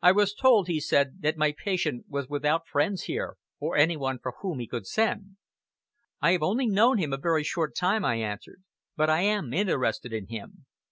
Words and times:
"I 0.00 0.12
was 0.12 0.32
told," 0.32 0.68
he 0.68 0.78
said, 0.78 1.22
"that 1.22 1.36
my 1.36 1.50
patient 1.58 2.04
was 2.08 2.28
without 2.28 2.68
friends 2.68 3.02
here, 3.10 3.36
or 3.58 3.76
any 3.76 3.96
one 3.96 4.20
for 4.20 4.34
whom 4.40 4.60
he 4.60 4.68
could 4.68 4.86
send." 4.86 5.38
"I 6.22 6.30
have 6.30 6.42
only 6.44 6.68
known 6.68 6.98
him 6.98 7.12
a 7.12 7.16
very 7.16 7.42
short 7.42 7.74
time," 7.74 8.04
I 8.04 8.14
answered, 8.18 8.62
"but 8.94 9.10
I 9.10 9.22
am 9.22 9.52
interested 9.52 10.12
in 10.12 10.28
him. 10.28 10.66